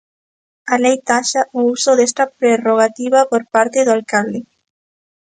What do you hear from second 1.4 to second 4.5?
o uso desta prerrogativa por parte do alcalde.